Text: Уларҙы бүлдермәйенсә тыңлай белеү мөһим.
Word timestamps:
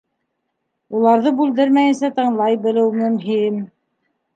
Уларҙы 1.01 1.35
бүлдермәйенсә 1.43 2.13
тыңлай 2.19 2.61
белеү 2.67 2.91
мөһим. 3.01 3.67